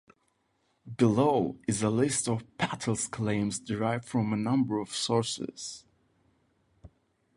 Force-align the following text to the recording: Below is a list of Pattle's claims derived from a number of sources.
Below 0.97 1.59
is 1.67 1.83
a 1.83 1.91
list 1.91 2.27
of 2.27 2.57
Pattle's 2.57 3.07
claims 3.07 3.59
derived 3.59 4.03
from 4.03 4.33
a 4.33 4.35
number 4.35 4.79
of 4.79 4.89
sources. 4.89 5.85